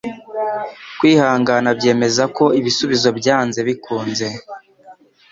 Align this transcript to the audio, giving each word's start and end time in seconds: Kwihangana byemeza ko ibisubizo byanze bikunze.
Kwihangana 0.99 1.69
byemeza 1.77 2.23
ko 2.37 2.43
ibisubizo 2.59 3.09
byanze 3.19 3.59
bikunze. 3.67 4.27